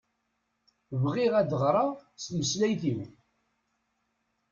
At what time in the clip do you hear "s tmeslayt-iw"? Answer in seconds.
2.21-2.99